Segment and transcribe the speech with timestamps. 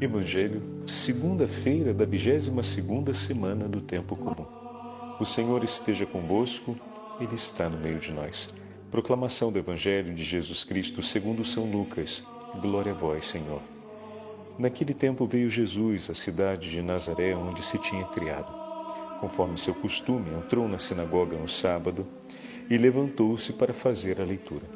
[0.00, 4.44] Evangelho, segunda-feira da 22 segunda semana do tempo comum.
[5.20, 6.76] O Senhor esteja convosco,
[7.20, 8.48] ele está no meio de nós.
[8.90, 12.24] Proclamação do Evangelho de Jesus Cristo, segundo São Lucas.
[12.60, 13.62] Glória a vós, Senhor.
[14.58, 18.52] Naquele tempo veio Jesus à cidade de Nazaré, onde se tinha criado.
[19.20, 22.04] Conforme seu costume, entrou na sinagoga no sábado
[22.68, 24.66] e levantou-se para fazer a leitura.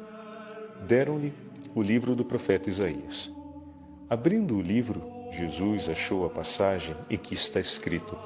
[0.87, 1.33] Deram-lhe
[1.75, 3.29] o livro do profeta Isaías.
[4.09, 8.17] Abrindo o livro, Jesus achou a passagem em que está escrito: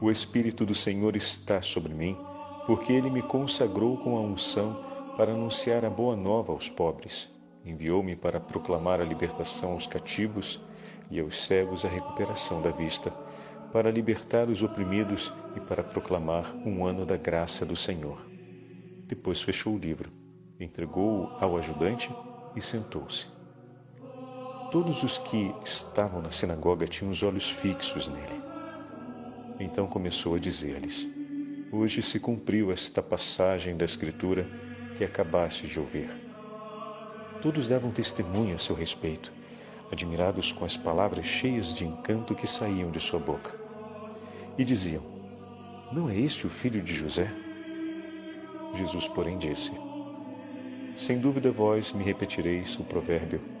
[0.00, 2.16] O Espírito do Senhor está sobre mim,
[2.66, 4.80] porque ele me consagrou com a unção
[5.16, 7.28] para anunciar a boa nova aos pobres.
[7.66, 10.60] Enviou-me para proclamar a libertação aos cativos
[11.10, 13.10] e aos cegos a recuperação da vista,
[13.72, 18.24] para libertar os oprimidos e para proclamar um ano da graça do Senhor.
[19.08, 20.12] Depois fechou o livro,
[20.60, 22.08] entregou-o ao ajudante
[22.54, 23.31] e sentou-se.
[24.72, 28.40] Todos os que estavam na sinagoga tinham os olhos fixos nele.
[29.60, 31.06] Então começou a dizer-lhes:
[31.70, 34.48] Hoje se cumpriu esta passagem da Escritura
[34.96, 36.08] que acabaste de ouvir.
[37.42, 39.30] Todos davam testemunho a seu respeito,
[39.92, 43.54] admirados com as palavras cheias de encanto que saíam de sua boca.
[44.56, 45.02] E diziam:
[45.92, 47.30] Não é este o filho de José?
[48.74, 49.72] Jesus, porém, disse:
[50.96, 53.60] Sem dúvida vós me repetireis o provérbio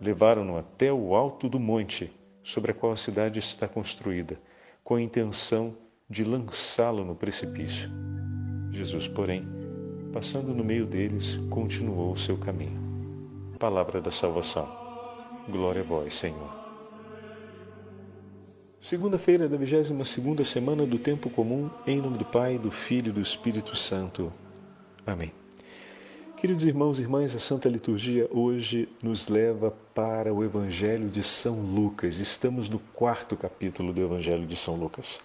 [0.00, 2.12] levaram-no até o alto do monte
[2.42, 4.38] sobre a qual a cidade está construída,
[4.84, 5.76] com a intenção
[6.08, 7.90] de lançá-lo no precipício.
[8.70, 9.44] Jesus, porém,
[10.12, 12.80] passando no meio deles, continuou o seu caminho.
[13.58, 14.68] Palavra da salvação.
[15.48, 16.54] Glória a vós, Senhor.
[18.80, 23.12] Segunda-feira da 22 segunda semana do tempo comum, em nome do Pai, do Filho e
[23.12, 24.32] do Espírito Santo.
[25.04, 25.45] Amém.
[26.36, 31.62] Queridos irmãos e irmãs, a Santa Liturgia hoje nos leva para o Evangelho de São
[31.62, 32.18] Lucas.
[32.18, 35.18] Estamos no quarto capítulo do Evangelho de São Lucas.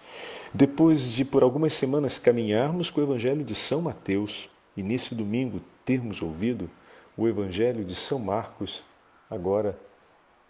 [0.54, 5.60] Depois de por algumas semanas caminharmos com o Evangelho de São Mateus e nesse domingo
[5.84, 6.70] termos ouvido
[7.14, 8.82] o Evangelho de São Marcos,
[9.28, 9.78] agora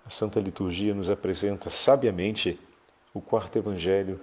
[0.07, 2.57] a Santa Liturgia nos apresenta sabiamente
[3.13, 4.21] o quarto Evangelho,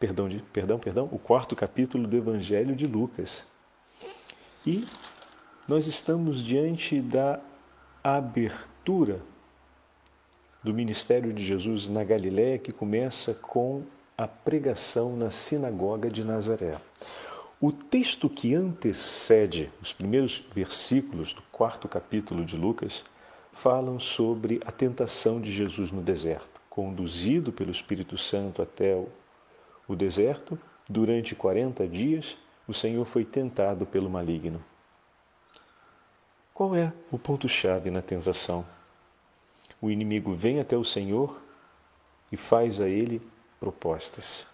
[0.00, 3.46] perdão, de, perdão, perdão, o quarto capítulo do Evangelho de Lucas.
[4.66, 4.84] E
[5.68, 7.40] nós estamos diante da
[8.02, 9.20] abertura
[10.62, 13.82] do ministério de Jesus na Galiléia, que começa com
[14.16, 16.76] a pregação na sinagoga de Nazaré.
[17.60, 23.04] O texto que antecede os primeiros versículos do quarto capítulo de Lucas
[23.52, 26.60] falam sobre a tentação de Jesus no deserto.
[26.70, 28.94] Conduzido pelo Espírito Santo até
[29.88, 32.36] o deserto, durante 40 dias,
[32.68, 34.62] o Senhor foi tentado pelo maligno.
[36.56, 38.64] Qual é o ponto-chave na tentação?
[39.78, 41.38] O inimigo vem até o Senhor
[42.32, 43.20] e faz a ele
[43.60, 44.46] propostas.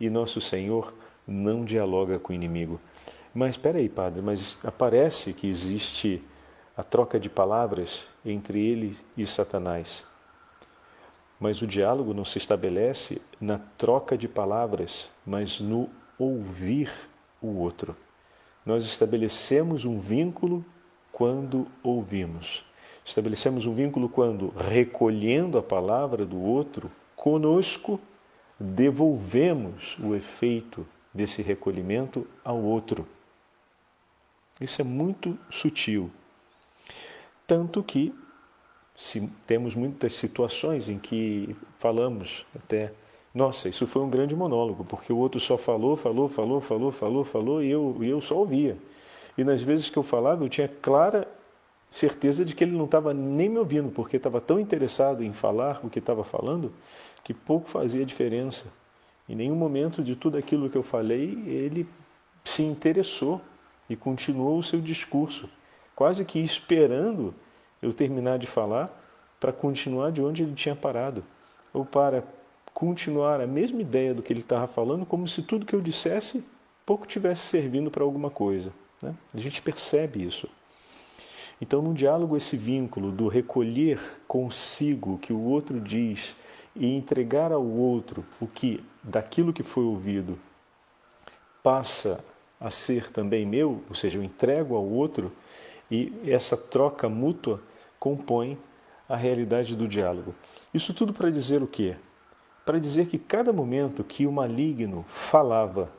[0.00, 0.92] E nosso Senhor
[1.24, 2.80] não dialoga com o inimigo.
[3.32, 6.20] Mas espera aí, padre, mas aparece que existe
[6.76, 10.04] a troca de palavras entre ele e Satanás.
[11.38, 15.88] Mas o diálogo não se estabelece na troca de palavras, mas no
[16.18, 16.90] ouvir
[17.40, 17.96] o outro.
[18.64, 20.64] Nós estabelecemos um vínculo
[21.16, 22.62] quando ouvimos.
[23.02, 27.98] Estabelecemos um vínculo quando, recolhendo a palavra do outro, conosco
[28.60, 33.08] devolvemos o efeito desse recolhimento ao outro.
[34.60, 36.10] Isso é muito sutil.
[37.46, 38.14] Tanto que
[38.94, 42.92] se temos muitas situações em que falamos até,
[43.34, 47.24] nossa, isso foi um grande monólogo, porque o outro só falou, falou, falou, falou, falou,
[47.24, 48.76] falou e eu, e eu só ouvia.
[49.36, 51.28] E nas vezes que eu falava, eu tinha clara
[51.90, 55.80] certeza de que ele não estava nem me ouvindo, porque estava tão interessado em falar
[55.82, 56.72] o que estava falando,
[57.22, 58.72] que pouco fazia diferença.
[59.28, 61.86] Em nenhum momento de tudo aquilo que eu falei, ele
[62.44, 63.40] se interessou
[63.88, 65.48] e continuou o seu discurso,
[65.94, 67.34] quase que esperando
[67.82, 68.90] eu terminar de falar
[69.38, 71.24] para continuar de onde ele tinha parado,
[71.72, 72.24] ou para
[72.72, 76.44] continuar a mesma ideia do que ele estava falando, como se tudo que eu dissesse
[76.84, 78.72] pouco tivesse servindo para alguma coisa.
[79.02, 79.14] Né?
[79.34, 80.48] A gente percebe isso.
[81.60, 83.98] Então, no diálogo, esse vínculo do recolher
[84.28, 86.36] consigo o que o outro diz
[86.74, 90.38] e entregar ao outro o que daquilo que foi ouvido
[91.62, 92.22] passa
[92.60, 95.32] a ser também meu, ou seja, eu entrego ao outro
[95.90, 97.62] e essa troca mútua
[97.98, 98.58] compõe
[99.08, 100.34] a realidade do diálogo.
[100.72, 101.96] Isso tudo para dizer o quê?
[102.64, 105.90] Para dizer que cada momento que o maligno falava,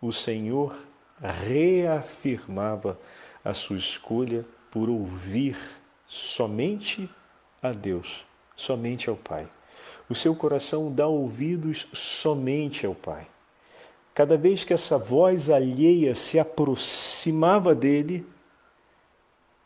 [0.00, 0.76] o Senhor
[1.20, 2.98] reafirmava
[3.44, 5.56] a sua escolha por ouvir
[6.06, 7.08] somente
[7.62, 8.24] a Deus,
[8.54, 9.48] somente ao Pai.
[10.08, 13.26] O seu coração dá ouvidos somente ao Pai.
[14.14, 18.24] Cada vez que essa voz alheia se aproximava dele,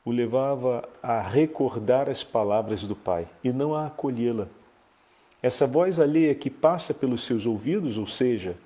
[0.04, 4.48] o levava a recordar as palavras do Pai e não a acolhê-la.
[5.42, 8.56] Essa voz alheia que passa pelos seus ouvidos, ou seja,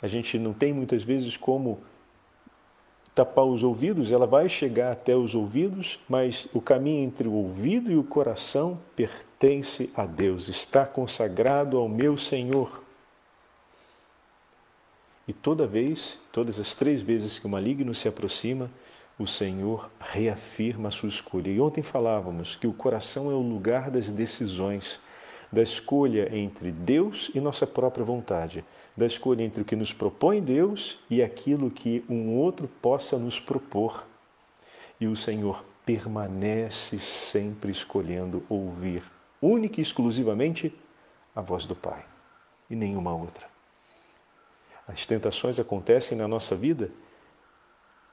[0.00, 1.80] a gente não tem muitas vezes como
[3.16, 7.90] tapar os ouvidos, ela vai chegar até os ouvidos, mas o caminho entre o ouvido
[7.90, 12.82] e o coração pertence a Deus, está consagrado ao meu Senhor.
[15.26, 18.70] E toda vez, todas as três vezes que o maligno se aproxima,
[19.18, 21.50] o Senhor reafirma a sua escolha.
[21.50, 25.00] E ontem falávamos que o coração é o lugar das decisões,
[25.50, 28.62] da escolha entre Deus e nossa própria vontade
[28.96, 33.38] da escolha entre o que nos propõe Deus e aquilo que um outro possa nos
[33.38, 34.06] propor.
[34.98, 39.02] E o Senhor permanece sempre escolhendo ouvir
[39.40, 40.74] única e exclusivamente
[41.34, 42.04] a voz do Pai
[42.70, 43.46] e nenhuma outra.
[44.88, 46.90] As tentações acontecem na nossa vida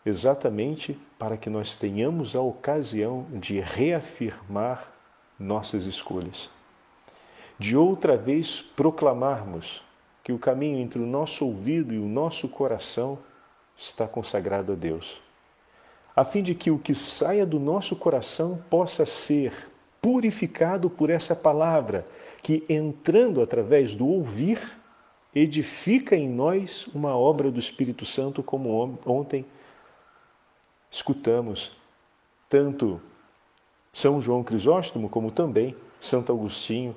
[0.06, 4.92] exatamente para que nós tenhamos a ocasião de reafirmar
[5.40, 6.50] nossas escolhas,
[7.58, 9.82] de outra vez proclamarmos
[10.24, 13.20] que o caminho entre o nosso ouvido e o nosso coração
[13.76, 15.22] está consagrado a Deus,
[16.16, 19.70] a fim de que o que saia do nosso coração possa ser
[20.02, 22.06] purificado por essa palavra,
[22.42, 24.60] que entrando através do ouvir,
[25.34, 29.46] edifica em nós uma obra do Espírito Santo, como ontem
[30.92, 31.72] escutamos.
[32.48, 33.02] Tanto
[33.92, 36.96] São João Crisóstomo como também Santo Agostinho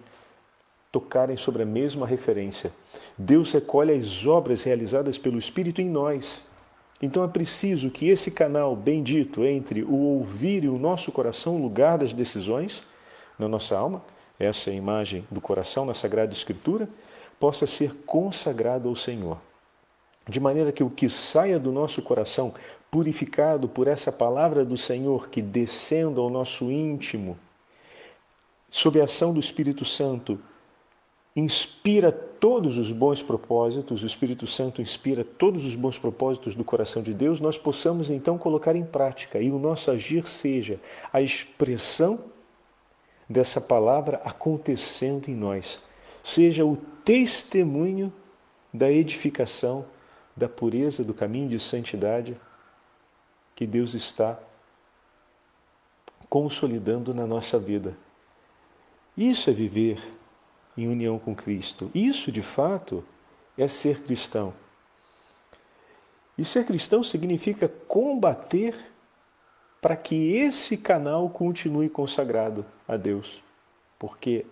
[0.97, 2.73] tocarem sobre a mesma referência.
[3.19, 6.41] Deus recolhe as obras realizadas pelo Espírito em nós.
[7.03, 11.63] Então é preciso que esse canal bendito entre o ouvir e o nosso coração, o
[11.63, 12.83] lugar das decisões
[13.39, 14.03] na nossa alma,
[14.39, 16.89] essa é imagem do coração na Sagrada Escritura,
[17.39, 19.39] possa ser consagrado ao Senhor.
[20.27, 22.55] De maneira que o que saia do nosso coração,
[22.91, 27.37] purificado por essa palavra do Senhor que descendo ao nosso íntimo,
[28.67, 30.41] sob a ação do Espírito Santo,
[31.37, 37.03] inspira todos os bons propósitos, o Espírito Santo inspira todos os bons propósitos do coração
[37.03, 40.81] de Deus, nós possamos então colocar em prática e o nosso agir seja
[41.13, 42.19] a expressão
[43.29, 45.83] dessa palavra acontecendo em nós,
[46.25, 48.11] seja o testemunho
[48.73, 49.85] da edificação,
[50.35, 52.37] da pureza, do caminho de santidade
[53.55, 54.39] que Deus está
[56.29, 57.97] consolidando na nossa vida.
[59.17, 59.99] Isso é viver
[60.77, 61.91] em união com Cristo.
[61.95, 63.05] Isso, de fato,
[63.57, 64.53] é ser cristão.
[66.37, 68.75] E ser cristão significa combater
[69.81, 73.43] para que esse canal continue consagrado a Deus.
[73.99, 74.45] Porque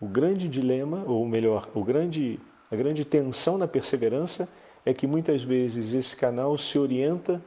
[0.00, 4.48] o grande dilema, ou melhor, o grande, a grande tensão na perseverança
[4.84, 7.40] é que muitas vezes esse canal se orienta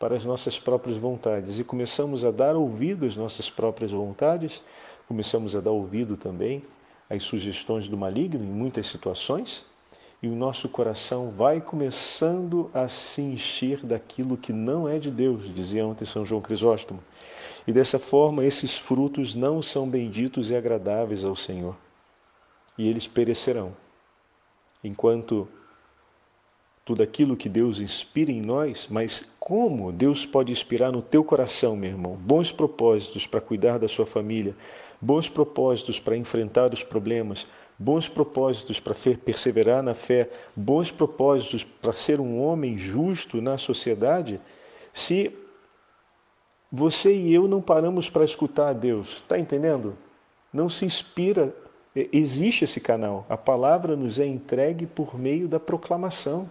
[0.00, 4.60] para as nossas próprias vontades e começamos a dar ouvido às nossas próprias vontades,
[5.06, 6.62] começamos a dar ouvido também
[7.12, 9.64] as sugestões do maligno em muitas situações
[10.22, 15.52] e o nosso coração vai começando a se encher daquilo que não é de Deus,
[15.52, 17.02] dizia ontem São João Crisóstomo.
[17.66, 21.76] E dessa forma, esses frutos não são benditos e agradáveis ao Senhor.
[22.78, 23.76] E eles perecerão.
[24.82, 25.48] Enquanto
[26.84, 31.76] tudo aquilo que Deus inspira em nós, mas como Deus pode inspirar no teu coração,
[31.76, 34.56] meu irmão, bons propósitos para cuidar da sua família,
[35.00, 37.46] bons propósitos para enfrentar os problemas,
[37.78, 44.40] bons propósitos para perseverar na fé, bons propósitos para ser um homem justo na sociedade,
[44.92, 45.32] se
[46.70, 49.96] você e eu não paramos para escutar a Deus, está entendendo?
[50.52, 51.54] Não se inspira,
[51.94, 53.26] existe esse canal.
[53.28, 56.50] A palavra nos é entregue por meio da proclamação.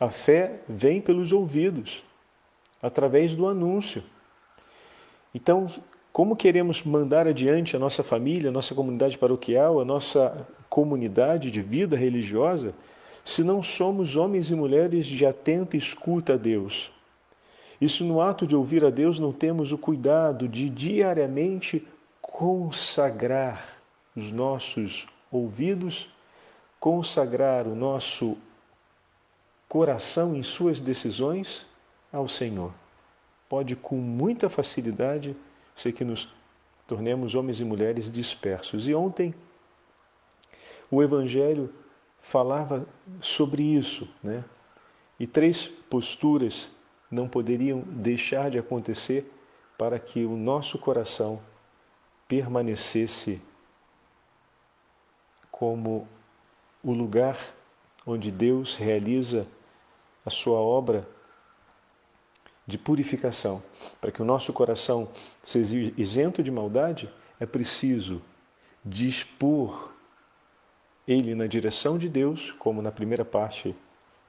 [0.00, 2.02] A fé vem pelos ouvidos,
[2.82, 4.02] através do anúncio.
[5.34, 5.66] Então,
[6.10, 11.60] como queremos mandar adiante a nossa família, a nossa comunidade paroquial, a nossa comunidade de
[11.60, 12.74] vida religiosa,
[13.22, 16.90] se não somos homens e mulheres de atenta escuta a Deus?
[17.80, 21.86] Isso no ato de ouvir a Deus não temos o cuidado de diariamente
[22.20, 23.66] consagrar
[24.16, 26.08] os nossos ouvidos,
[26.78, 28.36] consagrar o nosso
[29.70, 31.64] coração em suas decisões
[32.12, 32.72] ao Senhor.
[33.48, 35.36] Pode com muita facilidade
[35.76, 36.28] ser que nos
[36.88, 38.88] tornemos homens e mulheres dispersos.
[38.88, 39.32] E ontem
[40.90, 41.72] o Evangelho
[42.18, 42.84] falava
[43.20, 44.44] sobre isso, né?
[45.20, 46.68] E três posturas
[47.08, 49.32] não poderiam deixar de acontecer
[49.78, 51.40] para que o nosso coração
[52.26, 53.40] permanecesse
[55.48, 56.08] como
[56.82, 57.38] o lugar
[58.04, 59.46] onde Deus realiza
[60.24, 61.08] a sua obra
[62.66, 63.62] de purificação.
[64.00, 65.08] Para que o nosso coração
[65.42, 68.22] seja isento de maldade, é preciso
[68.84, 69.90] dispor
[71.06, 73.74] ele na direção de Deus, como na primeira parte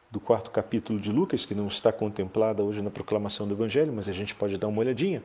[0.09, 4.09] do quarto capítulo de Lucas, que não está contemplada hoje na proclamação do Evangelho, mas
[4.09, 5.23] a gente pode dar uma olhadinha.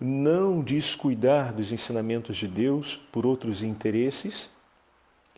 [0.00, 4.48] Não descuidar dos ensinamentos de Deus por outros interesses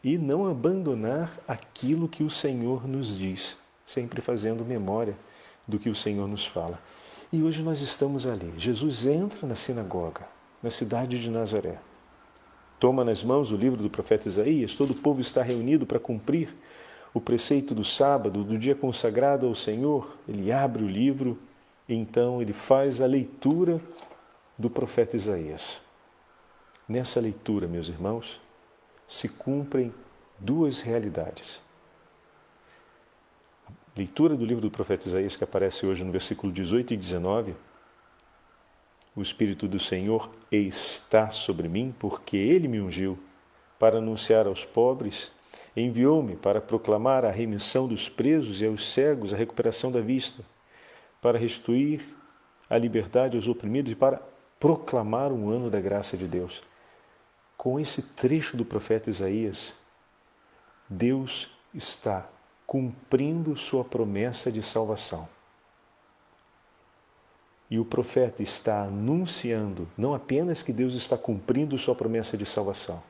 [0.03, 3.57] e não abandonar aquilo que o Senhor nos diz,
[3.93, 5.17] sempre fazendo memória
[5.69, 6.81] do que o Senhor nos fala.
[7.31, 8.53] E hoje nós estamos ali.
[8.57, 10.27] Jesus entra na sinagoga,
[10.63, 11.79] na cidade de Nazaré.
[12.81, 16.55] Toma nas mãos o livro do profeta Isaías, todo o povo está reunido para cumprir
[17.15, 21.39] o preceito do sábado, do dia consagrado ao Senhor, ele abre o livro
[21.87, 23.81] e então ele faz a leitura
[24.57, 25.81] do profeta Isaías.
[26.89, 28.41] Nessa leitura, meus irmãos,
[29.07, 29.93] se cumprem
[30.39, 31.61] duas realidades.
[33.97, 37.55] Leitura do livro do profeta Isaías, que aparece hoje no versículo 18 e 19.
[39.15, 43.19] O Espírito do Senhor está sobre mim, porque ele me ungiu
[43.79, 45.31] para anunciar aos pobres
[45.77, 50.45] Enviou-me para proclamar a remissão dos presos e aos cegos a recuperação da vista,
[51.21, 52.03] para restituir
[52.69, 54.21] a liberdade aos oprimidos e para
[54.61, 56.63] proclamar um ano da graça de Deus.
[57.57, 59.75] Com esse trecho do profeta Isaías,
[60.89, 62.29] Deus está
[62.73, 65.29] cumprindo sua promessa de salvação.
[67.69, 73.03] E o profeta está anunciando não apenas que Deus está cumprindo sua promessa de salvação,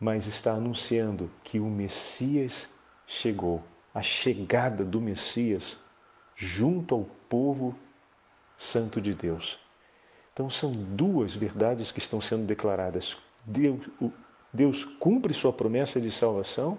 [0.00, 2.68] mas está anunciando que o Messias
[3.06, 3.62] chegou,
[3.94, 5.78] a chegada do Messias
[6.34, 7.72] junto ao povo
[8.58, 9.60] santo de Deus.
[10.32, 13.16] Então são duas verdades que estão sendo declaradas.
[13.46, 13.88] Deus,
[14.52, 16.76] Deus cumpre sua promessa de salvação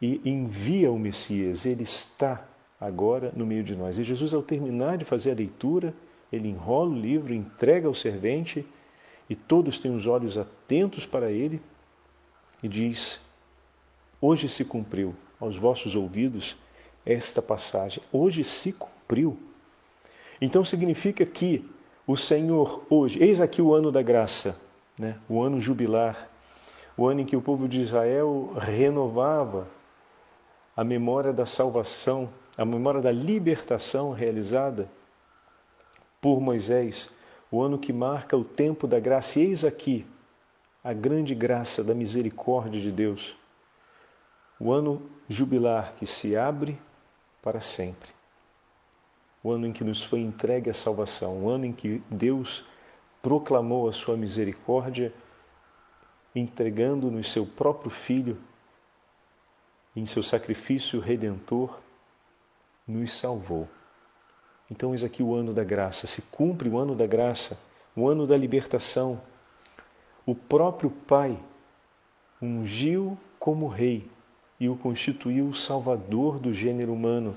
[0.00, 1.66] e envia o Messias.
[1.66, 2.44] Ele está
[2.80, 3.98] agora no meio de nós.
[3.98, 5.94] E Jesus, ao terminar de fazer a leitura,
[6.32, 8.66] ele enrola o livro, entrega ao servente
[9.28, 11.60] e todos têm os olhos atentos para ele,
[12.62, 13.20] e diz:
[14.20, 16.56] Hoje se cumpriu aos vossos ouvidos
[17.04, 18.02] esta passagem.
[18.12, 19.38] Hoje se cumpriu.
[20.40, 21.64] Então significa que
[22.06, 24.58] o Senhor hoje, eis aqui o ano da graça,
[24.98, 25.18] né?
[25.28, 26.28] o ano jubilar,
[26.96, 29.68] o ano em que o povo de Israel renovava
[30.78, 34.88] a memória da salvação, a memória da libertação realizada
[36.20, 37.08] por Moisés
[37.50, 39.40] o ano que marca o tempo da graça.
[39.40, 40.06] E eis aqui
[40.84, 43.36] a grande graça da misericórdia de Deus.
[44.60, 46.78] O ano jubilar que se abre
[47.42, 48.10] para sempre.
[49.42, 52.64] O ano em que nos foi entregue a salvação, o ano em que Deus
[53.20, 55.12] proclamou a sua misericórdia,
[56.36, 58.38] entregando-nos seu próprio Filho,
[59.98, 61.76] em seu sacrifício redentor,
[62.86, 63.68] nos salvou.
[64.70, 67.58] Então, eis aqui o ano da graça, se cumpre o ano da graça,
[67.96, 69.20] o ano da libertação.
[70.24, 71.36] O próprio Pai
[72.40, 74.08] ungiu como rei
[74.60, 77.36] e o constituiu salvador do gênero humano.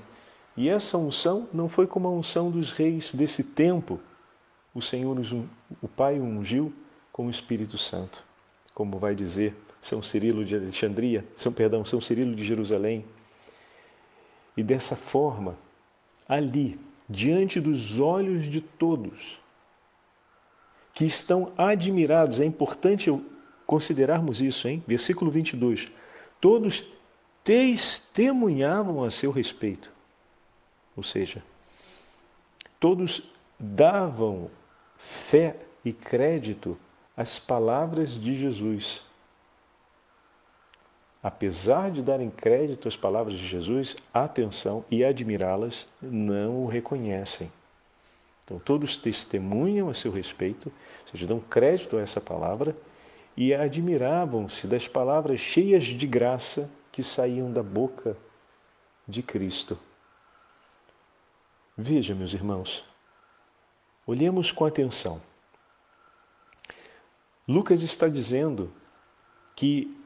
[0.56, 3.98] E essa unção não foi como a unção dos reis desse tempo.
[4.72, 5.16] O Senhor,
[5.80, 6.72] o Pai, o ungiu
[7.10, 8.22] com o Espírito Santo,
[8.72, 13.04] como vai dizer São Cirilo de Alexandria, São perdão, São Cirilo de Jerusalém.
[14.56, 15.58] E dessa forma,
[16.26, 19.38] ali diante dos olhos de todos,
[20.94, 22.40] que estão admirados.
[22.40, 23.10] É importante
[23.66, 24.82] considerarmos isso, hein?
[24.86, 25.90] Versículo 22.
[26.40, 26.84] Todos
[27.42, 29.92] testemunhavam a seu respeito.
[30.96, 31.42] Ou seja,
[32.78, 33.22] todos
[33.58, 34.50] davam
[34.96, 36.78] fé e crédito
[37.16, 39.02] às palavras de Jesus.
[41.22, 47.52] Apesar de darem crédito às palavras de Jesus, atenção e admirá-las, não o reconhecem.
[48.44, 52.76] Então, todos testemunham a seu respeito, ou seja, dão crédito a essa palavra
[53.36, 58.16] e admiravam-se das palavras cheias de graça que saíam da boca
[59.06, 59.78] de Cristo.
[61.78, 62.84] Veja, meus irmãos,
[64.06, 65.22] olhemos com atenção.
[67.46, 68.72] Lucas está dizendo
[69.54, 70.01] que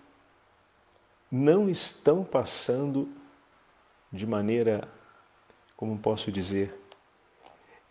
[1.30, 3.09] não estão passando
[4.12, 4.88] de maneira,
[5.76, 6.75] como posso dizer,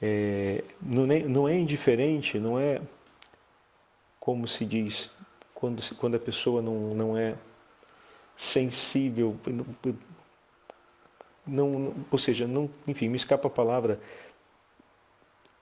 [0.01, 2.81] é, não, é, não é indiferente, não é
[4.19, 5.09] como se diz,
[5.53, 7.35] quando, quando a pessoa não, não é
[8.35, 9.37] sensível,
[11.45, 13.99] não, ou seja, não, enfim, me escapa a palavra.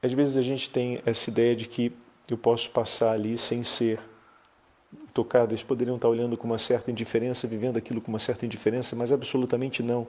[0.01, 1.92] Às vezes a gente tem essa ideia de que
[2.30, 4.00] eu posso passar ali sem ser
[5.14, 8.96] tocado, eles poderiam estar olhando com uma certa indiferença, vivendo aquilo com uma certa indiferença,
[8.96, 10.08] mas absolutamente não.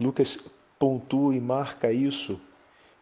[0.00, 0.38] Lucas
[0.78, 2.40] pontua e marca isso.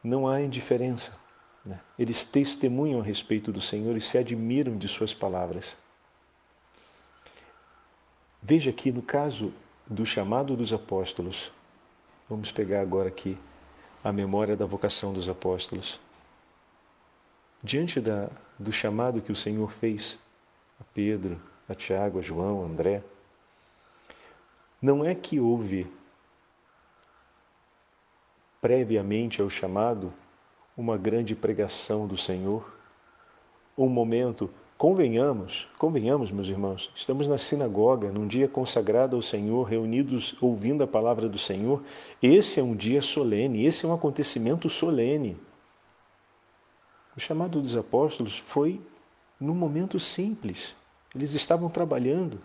[0.02, 1.16] Não há indiferença.
[1.64, 1.80] Né?
[1.98, 5.76] Eles testemunham a respeito do Senhor e se admiram de suas palavras.
[8.42, 9.52] Veja aqui no caso
[9.86, 11.50] do chamado dos apóstolos,
[12.28, 13.38] vamos pegar agora aqui
[14.02, 15.98] a memória da vocação dos apóstolos.
[17.62, 20.18] Diante da, do chamado que o Senhor fez,
[20.80, 23.02] a Pedro, a Tiago, a João, a André.
[24.80, 25.86] Não é que houve
[28.60, 30.12] previamente ao chamado
[30.76, 32.74] uma grande pregação do Senhor,
[33.76, 40.34] um momento, convenhamos, convenhamos, meus irmãos, estamos na sinagoga, num dia consagrado ao Senhor, reunidos
[40.40, 41.82] ouvindo a palavra do Senhor.
[42.22, 45.36] Esse é um dia solene, esse é um acontecimento solene.
[47.16, 48.80] O chamado dos apóstolos foi
[49.40, 50.74] num momento simples.
[51.14, 52.40] Eles estavam trabalhando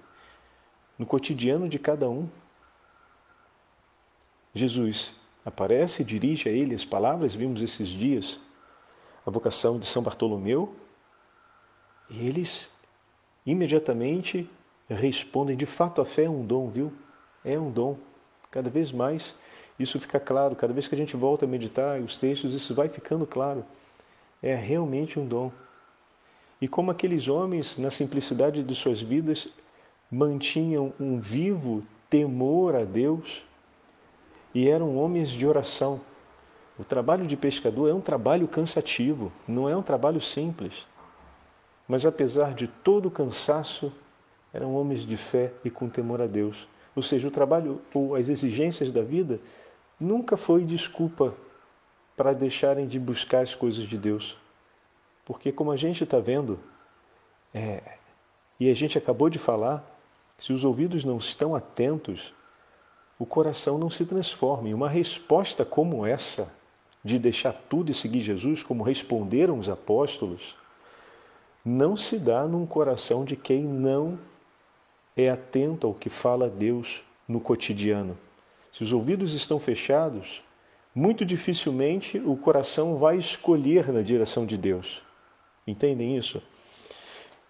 [0.98, 2.30] no cotidiano de cada um.
[4.54, 8.40] Jesus aparece, dirige a ele as palavras, vimos esses dias
[9.26, 10.76] a vocação de São Bartolomeu,
[12.10, 12.70] e eles
[13.46, 14.50] imediatamente
[14.90, 16.92] respondem: de fato, a fé é um dom, viu?
[17.46, 17.98] É um dom.
[18.50, 19.36] Cada vez mais
[19.80, 22.90] isso fica claro, cada vez que a gente volta a meditar os textos, isso vai
[22.90, 23.64] ficando claro.
[24.42, 25.52] É realmente um dom
[26.62, 29.48] e como aqueles homens, na simplicidade de suas vidas,
[30.12, 33.44] mantinham um vivo temor a Deus
[34.54, 36.02] e eram homens de oração.
[36.78, 40.88] O trabalho de pescador é um trabalho cansativo, não é um trabalho simples.
[41.88, 43.92] Mas apesar de todo o cansaço,
[44.54, 46.68] eram homens de fé e com temor a Deus.
[46.96, 49.40] Ou seja, o trabalho ou as exigências da vida
[50.00, 51.36] nunca foi desculpa
[52.18, 54.36] para deixarem de buscar as coisas de Deus.
[55.30, 56.60] Porque, como a gente está vendo,
[57.54, 57.84] é,
[58.60, 59.86] e a gente acabou de falar,
[60.40, 62.34] se os ouvidos não estão atentos,
[63.20, 64.70] o coração não se transforma.
[64.70, 66.52] E uma resposta como essa,
[67.04, 70.56] de deixar tudo e seguir Jesus, como responderam os apóstolos,
[71.64, 74.18] não se dá num coração de quem não
[75.16, 78.18] é atento ao que fala Deus no cotidiano.
[78.72, 80.42] Se os ouvidos estão fechados,
[80.96, 85.08] muito dificilmente o coração vai escolher na direção de Deus.
[85.70, 86.42] Entendem isso?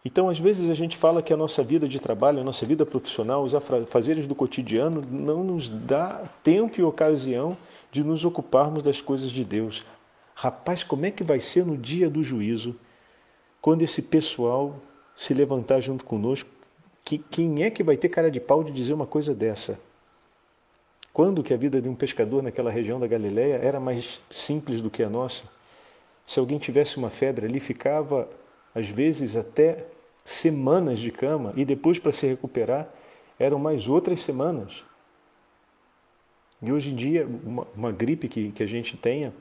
[0.03, 2.85] Então, às vezes, a gente fala que a nossa vida de trabalho, a nossa vida
[2.85, 7.57] profissional, os afazeres do cotidiano não nos dá tempo e ocasião
[7.91, 9.83] de nos ocuparmos das coisas de Deus.
[10.33, 12.75] Rapaz, como é que vai ser no dia do juízo,
[13.61, 14.75] quando esse pessoal
[15.15, 16.49] se levantar junto conosco?
[17.31, 19.79] quem é que vai ter cara de pau de dizer uma coisa dessa?
[21.11, 24.91] Quando que a vida de um pescador naquela região da Galileia era mais simples do
[24.91, 25.45] que a nossa?
[26.29, 28.29] Se alguém tivesse uma febre ali, ficava
[28.75, 29.87] às vezes até
[30.23, 32.87] semanas de cama e depois para se recuperar
[33.39, 34.83] eram mais outras semanas.
[36.61, 39.33] E hoje em dia, uma, uma gripe que, que a gente tenha,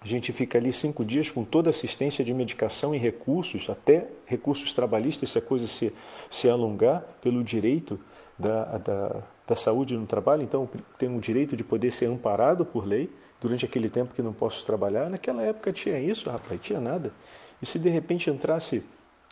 [0.00, 4.72] a gente fica ali cinco dias com toda assistência de medicação e recursos, até recursos
[4.72, 5.92] trabalhistas, se a coisa se,
[6.28, 8.00] se alongar pelo direito
[8.36, 10.42] da, da, da saúde no trabalho.
[10.42, 10.68] Então,
[10.98, 13.08] tem o direito de poder ser amparado por lei
[13.40, 15.08] durante aquele tempo que não posso trabalhar.
[15.08, 17.12] Naquela época tinha isso, rapaz, tinha nada.
[17.60, 18.84] E se de repente entrasse,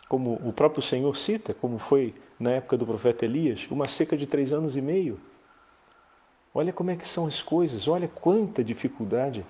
[0.07, 4.25] como o próprio Senhor cita, como foi na época do profeta Elias, uma seca de
[4.25, 5.19] três anos e meio.
[6.53, 9.45] Olha como é que são as coisas, olha quanta dificuldade.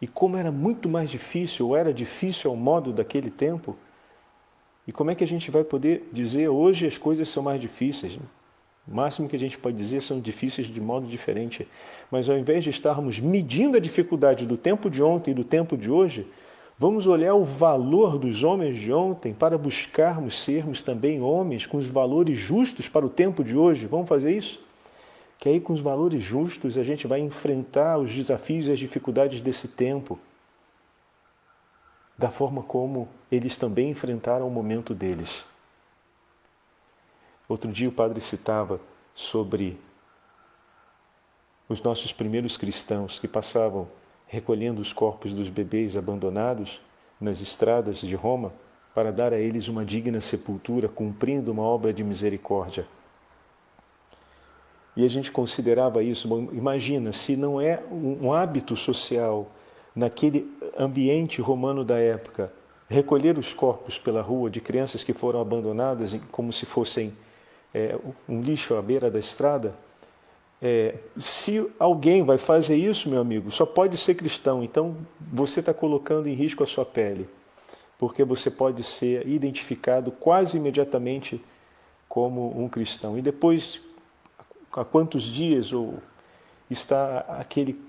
[0.00, 3.76] E como era muito mais difícil, ou era difícil ao modo daquele tempo.
[4.86, 8.18] E como é que a gente vai poder dizer hoje as coisas são mais difíceis?
[8.90, 11.68] O máximo que a gente pode dizer são difíceis de modo diferente.
[12.10, 15.76] Mas ao invés de estarmos medindo a dificuldade do tempo de ontem e do tempo
[15.76, 16.26] de hoje,
[16.76, 21.86] vamos olhar o valor dos homens de ontem para buscarmos sermos também homens com os
[21.86, 23.86] valores justos para o tempo de hoje.
[23.86, 24.60] Vamos fazer isso?
[25.38, 29.40] Que aí, com os valores justos, a gente vai enfrentar os desafios e as dificuldades
[29.40, 30.18] desse tempo
[32.18, 35.48] da forma como eles também enfrentaram o momento deles.
[37.50, 38.80] Outro dia o padre citava
[39.12, 39.76] sobre
[41.68, 43.88] os nossos primeiros cristãos que passavam
[44.28, 46.80] recolhendo os corpos dos bebês abandonados
[47.20, 48.52] nas estradas de Roma
[48.94, 52.86] para dar a eles uma digna sepultura, cumprindo uma obra de misericórdia.
[54.96, 59.50] E a gente considerava isso, imagina, se não é um hábito social
[59.92, 62.52] naquele ambiente romano da época,
[62.88, 67.12] recolher os corpos pela rua de crianças que foram abandonadas como se fossem
[67.74, 67.96] é,
[68.28, 69.74] um lixo à beira da estrada,
[70.62, 74.62] é, se alguém vai fazer isso, meu amigo, só pode ser cristão.
[74.62, 74.96] Então
[75.32, 77.28] você está colocando em risco a sua pele,
[77.98, 81.42] porque você pode ser identificado quase imediatamente
[82.08, 83.16] como um cristão.
[83.16, 83.80] E depois,
[84.72, 85.94] a quantos dias ou
[86.68, 87.80] está aquele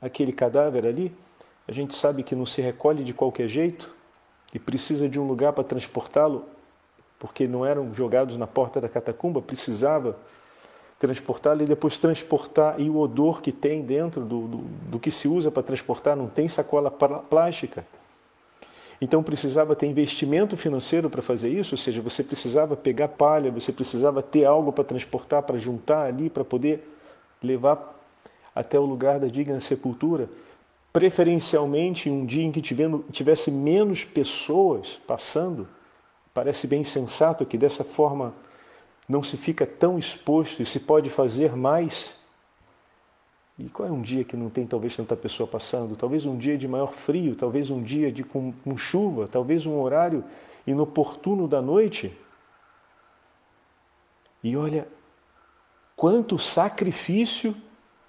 [0.00, 1.10] aquele cadáver ali,
[1.66, 3.90] a gente sabe que não se recolhe de qualquer jeito
[4.52, 6.44] e precisa de um lugar para transportá-lo,
[7.24, 10.14] porque não eram jogados na porta da catacumba, precisava
[10.98, 15.26] transportá-lo e depois transportar, e o odor que tem dentro do, do, do que se
[15.26, 17.86] usa para transportar, não tem sacola plástica.
[19.00, 23.72] Então precisava ter investimento financeiro para fazer isso, ou seja, você precisava pegar palha, você
[23.72, 26.86] precisava ter algo para transportar, para juntar ali, para poder
[27.42, 27.98] levar
[28.54, 30.28] até o lugar da digna sepultura,
[30.92, 35.66] preferencialmente em um dia em que tivesse menos pessoas passando.
[36.34, 38.34] Parece bem sensato que dessa forma
[39.08, 42.18] não se fica tão exposto e se pode fazer mais.
[43.56, 45.94] E qual é um dia que não tem talvez tanta pessoa passando?
[45.94, 49.80] Talvez um dia de maior frio, talvez um dia de com, com chuva, talvez um
[49.80, 50.24] horário
[50.66, 52.12] inoportuno da noite.
[54.42, 54.88] E olha
[55.94, 57.54] quanto sacrifício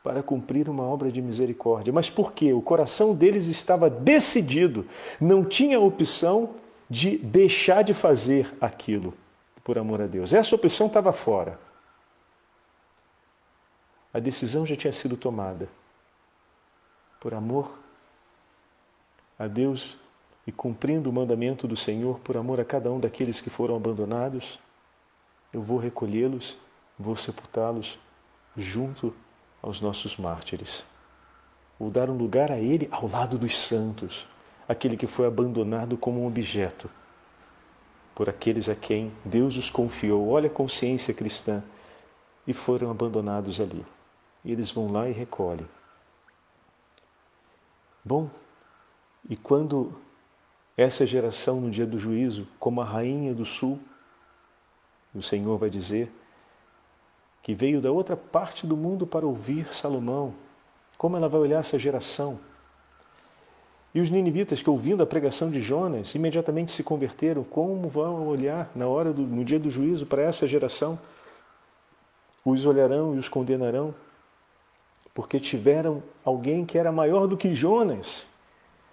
[0.03, 1.93] para cumprir uma obra de misericórdia.
[1.93, 2.53] Mas por quê?
[2.53, 4.88] O coração deles estava decidido,
[5.21, 6.55] não tinha opção
[6.89, 9.13] de deixar de fazer aquilo
[9.63, 10.33] por amor a Deus.
[10.33, 11.59] Essa opção estava fora.
[14.13, 15.67] A decisão já tinha sido tomada.
[17.19, 17.79] Por amor
[19.37, 19.97] a Deus
[20.47, 24.59] e cumprindo o mandamento do Senhor, por amor a cada um daqueles que foram abandonados,
[25.51, 26.57] eu vou recolhê-los,
[26.97, 27.97] vou sepultá-los
[28.55, 29.13] junto
[29.61, 30.85] aos nossos mártires.
[31.79, 34.27] Vou dar um lugar a ele ao lado dos santos,
[34.67, 36.89] aquele que foi abandonado como um objeto
[38.15, 40.30] por aqueles a quem Deus os confiou.
[40.30, 41.62] Olha a consciência cristã.
[42.47, 43.86] E foram abandonados ali.
[44.43, 45.67] E eles vão lá e recolhem.
[48.04, 48.30] Bom,
[49.28, 49.93] e quando
[50.78, 53.80] essa geração no dia do juízo, como a rainha do sul,
[55.13, 56.12] o Senhor vai dizer
[57.41, 60.36] que veio da outra parte do mundo para ouvir Salomão,
[60.97, 62.39] como ela vai olhar essa geração?
[63.95, 68.69] E os ninivitas que ouvindo a pregação de Jonas imediatamente se converteram, como vão olhar
[68.75, 70.99] na hora do, no dia do juízo para essa geração?
[72.43, 73.95] Os olharão e os condenarão,
[75.13, 78.25] porque tiveram alguém que era maior do que Jonas,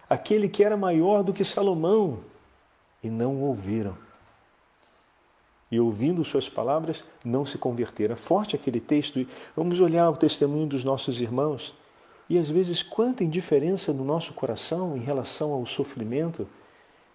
[0.09, 2.21] aquele que era maior do que Salomão,
[3.03, 3.99] e não o ouviram.
[5.69, 8.15] E ouvindo suas palavras, não se converteram.
[8.15, 9.27] Forte aquele texto.
[9.57, 11.75] Vamos olhar o testemunho dos nossos irmãos
[12.29, 16.49] e às vezes, quanta indiferença no nosso coração em relação ao sofrimento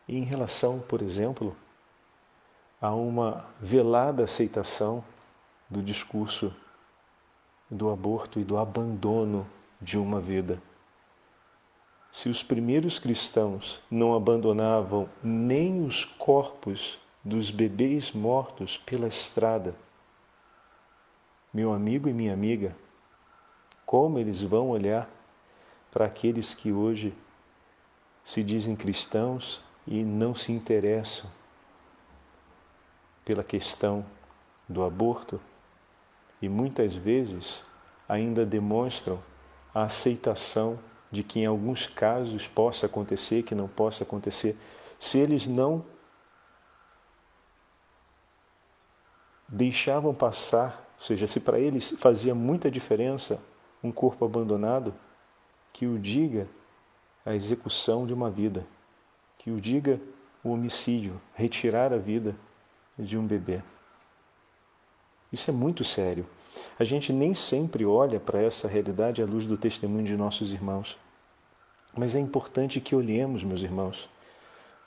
[0.08, 1.56] e em relação, por exemplo,
[2.82, 5.04] a uma velada aceitação
[5.70, 6.54] do discurso
[7.70, 9.48] do aborto e do abandono
[9.82, 10.62] de uma vida.
[12.12, 19.76] Se os primeiros cristãos não abandonavam nem os corpos dos bebês mortos pela estrada,
[21.54, 22.76] meu amigo e minha amiga,
[23.88, 25.10] como eles vão olhar
[25.89, 27.13] para aqueles que hoje
[28.23, 31.32] se dizem cristãos e não se interessam
[33.23, 34.06] pela questão
[34.67, 35.39] do aborto
[36.41, 37.63] e muitas vezes
[38.10, 39.23] ainda demonstram
[39.73, 40.78] a aceitação
[41.10, 44.58] de que em alguns casos possa acontecer, que não possa acontecer,
[45.00, 45.86] se eles não
[49.47, 53.41] deixavam passar, ou seja, se para eles fazia muita diferença
[53.83, 54.93] um corpo abandonado,
[55.71, 56.47] que o diga
[57.25, 58.65] a execução de uma vida,
[59.37, 59.99] que o diga
[60.43, 62.35] o homicídio, retirar a vida
[62.97, 63.61] de um bebê.
[65.31, 66.25] Isso é muito sério.
[66.79, 70.97] A gente nem sempre olha para essa realidade à luz do testemunho de nossos irmãos.
[71.95, 74.09] Mas é importante que olhemos, meus irmãos,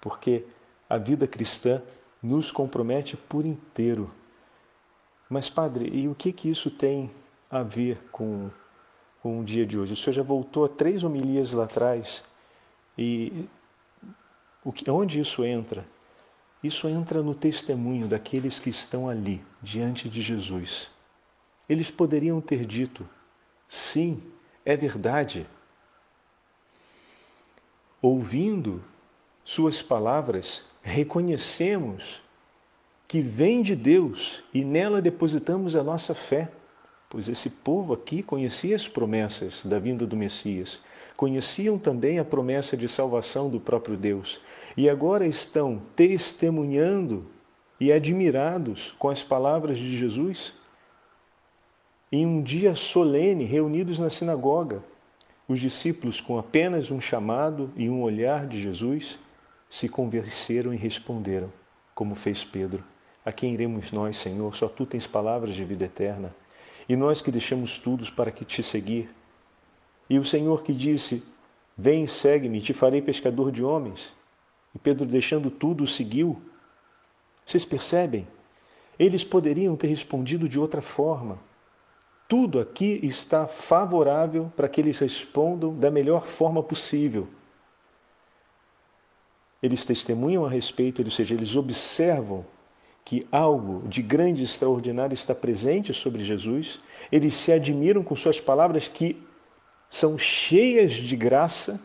[0.00, 0.44] porque
[0.88, 1.82] a vida cristã
[2.22, 4.10] nos compromete por inteiro.
[5.28, 7.10] Mas, Padre, e o que, que isso tem
[7.50, 8.50] a ver com,
[9.22, 9.92] com o dia de hoje?
[9.92, 12.24] O senhor já voltou a três homilias lá atrás
[12.96, 13.46] e
[14.88, 15.86] onde isso entra?
[16.62, 20.90] Isso entra no testemunho daqueles que estão ali, diante de Jesus.
[21.68, 23.08] Eles poderiam ter dito:
[23.68, 24.22] sim,
[24.64, 25.46] é verdade.
[28.02, 28.82] Ouvindo
[29.44, 32.20] Suas palavras, reconhecemos
[33.08, 36.52] que vem de Deus e nela depositamos a nossa fé.
[37.10, 40.78] Pois esse povo aqui conhecia as promessas da vinda do Messias,
[41.16, 44.40] conheciam também a promessa de salvação do próprio Deus
[44.76, 47.26] e agora estão testemunhando
[47.80, 50.54] e admirados com as palavras de Jesus.
[52.12, 54.80] Em um dia solene, reunidos na sinagoga,
[55.48, 59.18] os discípulos, com apenas um chamado e um olhar de Jesus,
[59.68, 61.52] se convenceram e responderam,
[61.92, 62.84] como fez Pedro:
[63.24, 64.54] A quem iremos nós, Senhor?
[64.54, 66.32] Só tu tens palavras de vida eterna.
[66.90, 69.08] E nós que deixamos tudo para que te seguir.
[70.08, 71.22] E o Senhor que disse:
[71.78, 74.12] Vem, segue-me, te farei pescador de homens.
[74.74, 76.42] E Pedro, deixando tudo, o seguiu.
[77.46, 78.26] Vocês percebem?
[78.98, 81.38] Eles poderiam ter respondido de outra forma.
[82.26, 87.28] Tudo aqui está favorável para que eles respondam da melhor forma possível
[89.62, 92.44] eles testemunham a respeito, ou seja, eles observam
[93.04, 96.78] que algo de grande e extraordinário está presente sobre Jesus,
[97.10, 99.16] eles se admiram com suas palavras que
[99.88, 101.80] são cheias de graça,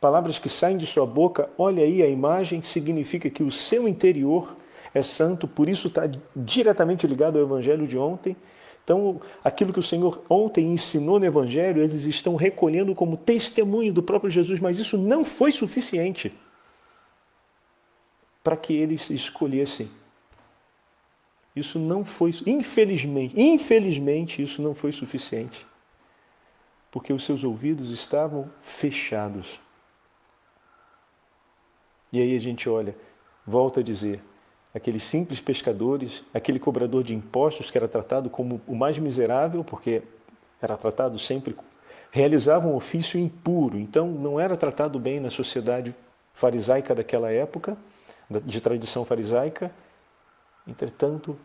[0.00, 4.56] palavras que saem de sua boca, olha aí a imagem, significa que o seu interior
[4.92, 6.02] é santo, por isso está
[6.34, 8.36] diretamente ligado ao Evangelho de ontem.
[8.82, 14.02] Então, aquilo que o Senhor ontem ensinou no Evangelho, eles estão recolhendo como testemunho do
[14.02, 16.32] próprio Jesus, mas isso não foi suficiente
[18.42, 19.90] para que eles escolhessem.
[21.56, 25.66] Isso não foi, infelizmente, infelizmente, isso não foi suficiente,
[26.90, 29.58] porque os seus ouvidos estavam fechados.
[32.12, 32.94] E aí a gente olha,
[33.46, 34.22] volta a dizer,
[34.74, 40.02] aqueles simples pescadores, aquele cobrador de impostos que era tratado como o mais miserável, porque
[40.60, 41.56] era tratado sempre,
[42.10, 45.94] realizava um ofício impuro, então não era tratado bem na sociedade
[46.34, 47.78] farisaica daquela época
[48.44, 49.72] de tradição farisaica.
[50.66, 51.38] Entretanto,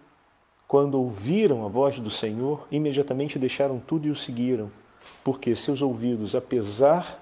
[0.67, 4.71] quando ouviram a voz do Senhor, imediatamente deixaram tudo e o seguiram,
[5.23, 7.21] porque seus ouvidos, apesar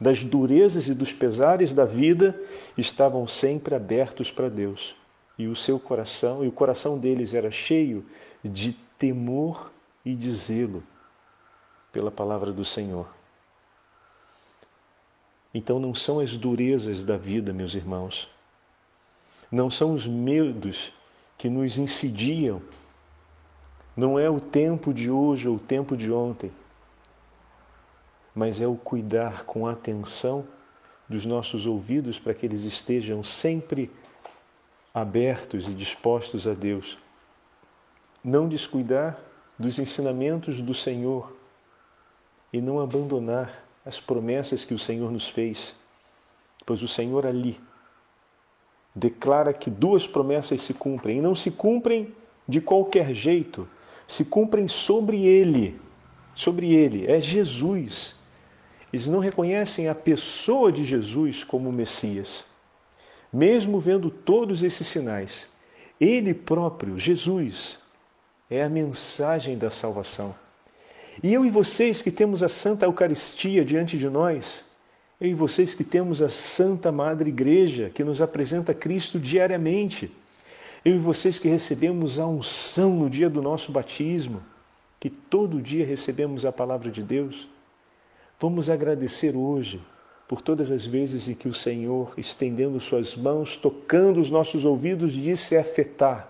[0.00, 2.40] das durezas e dos pesares da vida,
[2.76, 4.96] estavam sempre abertos para Deus.
[5.38, 8.06] E o seu coração, e o coração deles era cheio
[8.44, 9.72] de temor
[10.04, 10.82] e de zelo
[11.92, 13.08] pela palavra do Senhor.
[15.52, 18.28] Então não são as durezas da vida, meus irmãos,
[19.50, 20.92] não são os medos
[21.36, 22.62] que nos incidiam,
[23.96, 26.50] não é o tempo de hoje ou o tempo de ontem,
[28.34, 30.44] mas é o cuidar com atenção
[31.08, 33.90] dos nossos ouvidos para que eles estejam sempre
[34.92, 36.98] abertos e dispostos a Deus.
[38.22, 39.18] Não descuidar
[39.58, 41.36] dos ensinamentos do Senhor
[42.52, 45.74] e não abandonar as promessas que o Senhor nos fez,
[46.64, 47.60] pois o Senhor ali
[48.94, 52.14] declara que duas promessas se cumprem, e não se cumprem
[52.46, 53.68] de qualquer jeito,
[54.06, 55.80] se cumprem sobre ele,
[56.34, 58.16] sobre ele, é Jesus.
[58.92, 62.44] Eles não reconhecem a pessoa de Jesus como Messias.
[63.32, 65.48] Mesmo vendo todos esses sinais,
[66.00, 67.78] ele próprio, Jesus,
[68.48, 70.34] é a mensagem da salvação.
[71.22, 74.64] E eu e vocês que temos a Santa Eucaristia diante de nós,
[75.24, 80.14] eu e vocês que temos a Santa Madre Igreja, que nos apresenta Cristo diariamente.
[80.84, 84.42] Eu e vocês que recebemos a unção no dia do nosso batismo,
[85.00, 87.48] que todo dia recebemos a palavra de Deus.
[88.38, 89.82] Vamos agradecer hoje
[90.28, 95.14] por todas as vezes em que o Senhor, estendendo suas mãos, tocando os nossos ouvidos,
[95.14, 96.28] disse afetar,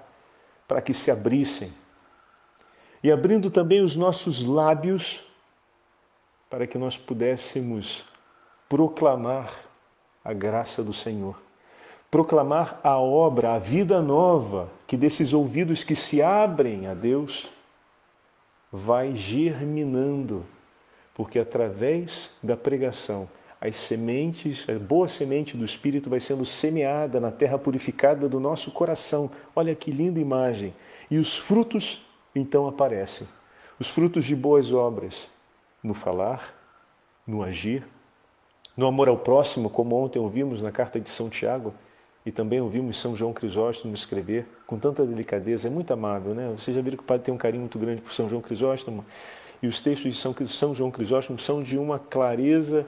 [0.68, 1.72] para que se abrissem.
[3.02, 5.24] E abrindo também os nossos lábios,
[6.48, 8.04] para que nós pudéssemos
[8.68, 9.52] proclamar
[10.24, 11.40] a graça do Senhor,
[12.10, 17.46] proclamar a obra, a vida nova que desses ouvidos que se abrem a Deus
[18.72, 20.44] vai germinando,
[21.14, 23.28] porque através da pregação
[23.60, 28.70] as sementes, a boa semente do Espírito vai sendo semeada na terra purificada do nosso
[28.70, 29.30] coração.
[29.56, 30.74] Olha que linda imagem!
[31.10, 33.26] E os frutos então aparecem
[33.78, 35.28] os frutos de boas obras
[35.82, 36.54] no falar,
[37.26, 37.86] no agir,
[38.76, 41.74] no amor ao próximo, como ontem ouvimos na carta de São Tiago
[42.26, 46.52] e também ouvimos São João Crisóstomo escrever com tanta delicadeza, é muito amável, né?
[46.56, 49.04] Vocês já viram que o padre tem um carinho muito grande por São João Crisóstomo
[49.62, 52.86] e os textos de São, São João Crisóstomo são de uma clareza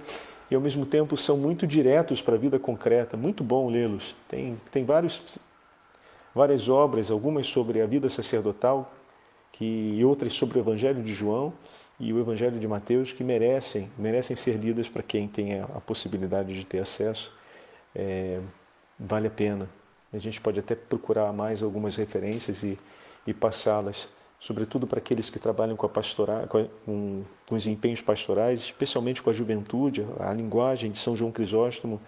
[0.51, 4.15] e ao mesmo tempo são muito diretos para a vida concreta, muito bom lê-los.
[4.29, 5.21] Tem, tem vários,
[6.35, 8.93] várias obras, algumas sobre a vida sacerdotal
[9.53, 11.53] que, e outras sobre o Evangelho de João
[11.99, 16.55] e o Evangelho de Mateus que merecem, merecem ser lidas para quem tem a, possibilidade
[16.55, 17.33] de ter acesso.
[17.95, 18.41] É,
[18.99, 19.69] vale a pena.
[20.13, 22.79] A gente pode até procurar mais algumas referências e,
[23.27, 28.03] e passá-las, sobretudo para aqueles que trabalham com, a pastora, com, com, com os empenhos
[28.03, 30.07] pastorais, especialmente com a juventude.
[30.21, 32.01] A linguagem de São João Crisóstomo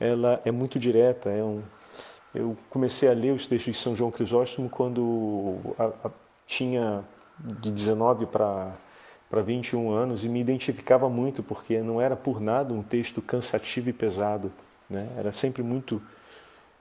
[0.00, 1.30] ela é muito direta.
[1.30, 1.62] É um,
[2.34, 6.10] eu comecei a ler os textos de São João Crisóstomo quando a, a,
[6.46, 7.04] tinha
[7.60, 8.76] de 19 para
[9.30, 13.90] para 21 anos e me identificava muito porque não era por nada um texto cansativo
[13.90, 14.50] e pesado,
[14.88, 15.08] né?
[15.16, 16.00] Era sempre muito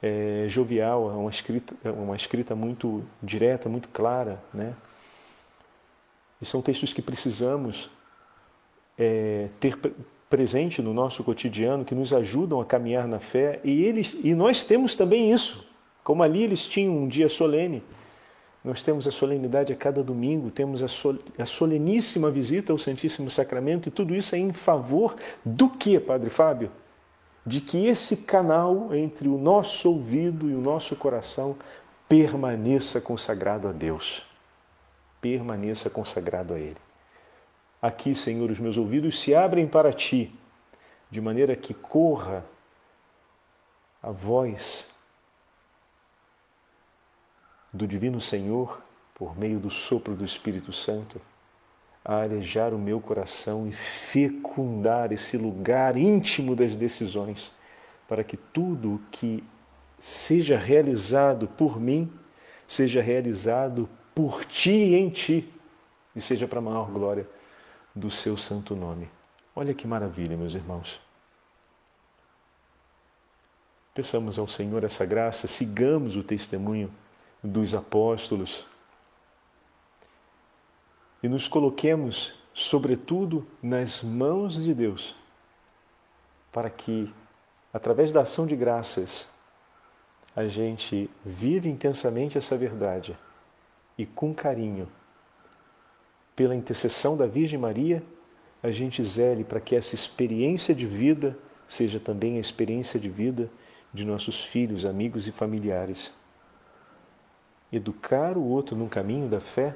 [0.01, 4.73] é, jovial, é uma escrita, é uma escrita muito direta, muito clara, né?
[6.41, 7.89] E são textos que precisamos
[8.97, 9.77] é, ter
[10.29, 13.59] presente no nosso cotidiano, que nos ajudam a caminhar na fé.
[13.63, 15.65] E eles, e nós temos também isso.
[16.03, 17.83] Como ali eles tinham um dia solene,
[18.67, 23.31] nós temos a solenidade a cada domingo, temos a, sol, a soleníssima visita ao Santíssimo
[23.31, 26.69] Sacramento, e tudo isso é em favor do que, Padre Fábio?
[27.45, 31.55] De que esse canal entre o nosso ouvido e o nosso coração
[32.09, 34.25] permaneça consagrado a Deus.
[35.21, 36.75] Permaneça consagrado a Ele.
[37.81, 40.35] Aqui, Senhor, os meus ouvidos se abrem para Ti,
[41.09, 42.43] de maneira que corra
[44.03, 44.89] a voz
[47.77, 48.81] do Divino Senhor,
[49.15, 51.21] por meio do sopro do Espírito Santo,
[52.03, 57.51] a arejar o meu coração e fecundar esse lugar íntimo das decisões,
[58.07, 59.43] para que tudo o que
[59.99, 62.11] seja realizado por mim
[62.67, 65.53] seja realizado por ti e em ti,
[66.15, 67.27] e seja para a maior glória
[67.95, 69.09] do seu santo nome.
[69.55, 70.99] Olha que maravilha, meus irmãos.
[73.93, 76.91] Peçamos ao Senhor essa graça, sigamos o testemunho
[77.47, 78.67] dos apóstolos
[81.21, 85.15] e nos coloquemos, sobretudo, nas mãos de Deus,
[86.51, 87.13] para que,
[87.73, 89.27] através da ação de graças,
[90.35, 93.17] a gente vive intensamente essa verdade
[93.97, 94.87] e, com carinho,
[96.35, 98.03] pela intercessão da Virgem Maria,
[98.61, 103.49] a gente zele para que essa experiência de vida seja também a experiência de vida
[103.91, 106.13] de nossos filhos, amigos e familiares.
[107.71, 109.75] Educar o outro no caminho da fé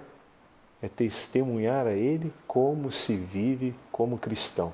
[0.82, 4.74] é testemunhar a ele como se vive como cristão.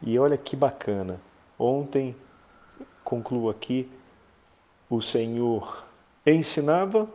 [0.00, 1.20] E olha que bacana.
[1.58, 2.14] Ontem,
[3.04, 3.88] concluo aqui,
[4.88, 5.84] o Senhor
[6.24, 7.08] ensinava,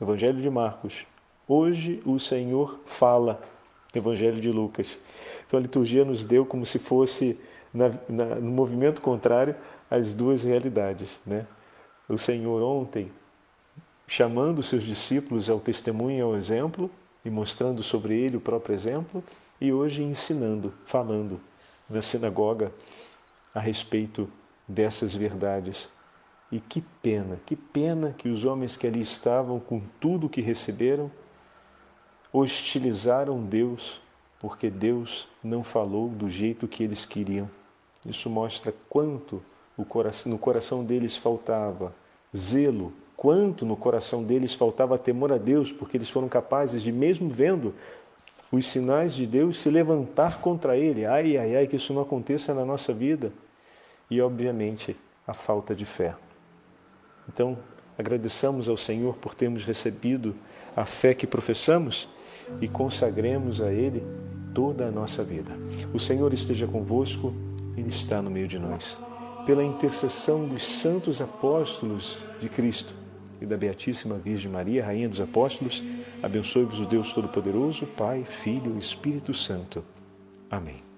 [0.00, 1.06] Evangelho de Marcos.
[1.48, 3.40] Hoje o Senhor fala,
[3.94, 4.98] Evangelho de Lucas.
[5.46, 7.38] Então a liturgia nos deu como se fosse,
[7.72, 9.56] na, na, no movimento contrário,
[9.90, 11.20] as duas realidades.
[11.26, 11.46] Né?
[12.08, 13.10] O Senhor ontem
[14.06, 16.90] chamando seus discípulos ao testemunho e ao exemplo
[17.24, 19.24] e mostrando sobre ele o próprio exemplo,
[19.60, 21.40] e hoje ensinando, falando
[21.88, 22.70] na sinagoga
[23.54, 24.28] a respeito
[24.68, 25.88] dessas verdades.
[26.52, 31.10] E que pena, que pena que os homens que ali estavam, com tudo que receberam,
[32.32, 34.00] hostilizaram Deus,
[34.38, 37.48] porque Deus não falou do jeito que eles queriam.
[38.06, 39.42] Isso mostra quanto
[40.26, 41.94] no coração deles faltava
[42.36, 42.92] zelo
[43.24, 47.74] quanto no coração deles faltava temor a Deus, porque eles foram capazes de, mesmo vendo
[48.52, 51.06] os sinais de Deus, se levantar contra ele.
[51.06, 53.32] Ai, ai, ai, que isso não aconteça na nossa vida.
[54.10, 54.94] E, obviamente,
[55.26, 56.14] a falta de fé.
[57.26, 57.56] Então,
[57.96, 60.34] agradeçamos ao Senhor por termos recebido
[60.76, 62.06] a fé que professamos
[62.60, 64.04] e consagremos a Ele
[64.52, 65.52] toda a nossa vida.
[65.94, 67.32] O Senhor esteja convosco,
[67.74, 68.98] Ele está no meio de nós.
[69.46, 73.02] Pela intercessão dos santos apóstolos de Cristo,
[73.44, 75.82] e da Beatíssima Virgem Maria, Rainha dos Apóstolos,
[76.22, 79.84] abençoe-vos o Deus Todo-Poderoso, Pai, Filho e Espírito Santo.
[80.50, 80.93] Amém.